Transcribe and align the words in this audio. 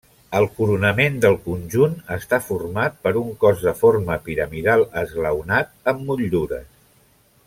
El 0.37 0.45
coronament 0.59 1.17
del 1.25 1.35
conjunt 1.47 1.93
està 2.15 2.39
format 2.47 2.97
per 3.03 3.13
un 3.21 3.29
cos 3.45 3.61
de 3.67 3.75
forma 3.85 4.17
piramidal 4.29 4.87
esglaonat 5.03 5.71
amb 5.95 6.03
motllures. 6.09 6.67